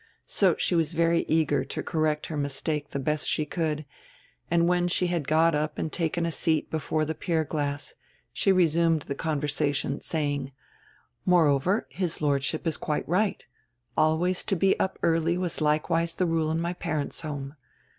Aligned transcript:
So 0.25 0.55
she 0.57 0.73
was 0.73 0.93
very 0.93 1.25
eager 1.27 1.63
to 1.63 1.83
correct 1.83 2.25
her 2.25 2.35
mistake 2.35 2.89
die 2.89 2.97
best 2.97 3.27
she 3.29 3.45
could, 3.45 3.85
and 4.49 4.67
when 4.67 4.87
she 4.87 5.05
had 5.05 5.27
got 5.27 5.53
up 5.53 5.77
and 5.77 5.93
taken 5.93 6.25
a 6.25 6.31
seat 6.31 6.71
before 6.71 7.05
die 7.05 7.13
pier 7.13 7.43
glass 7.43 7.93
she 8.33 8.51
resumed 8.51 9.05
die 9.07 9.13
conversation, 9.13 10.01
saying: 10.01 10.53
"Moreover, 11.23 11.85
his 11.91 12.19
Lord 12.19 12.43
ship 12.43 12.65
is 12.65 12.77
quite 12.77 13.07
right. 13.07 13.45
Always 13.95 14.43
to 14.45 14.55
be 14.55 14.79
up 14.79 14.97
early 15.03 15.37
was 15.37 15.61
likewise 15.61 16.15
die 16.15 16.25
rule 16.25 16.49
in 16.49 16.59
my 16.59 16.73
parents' 16.73 17.21
home. 17.21 17.55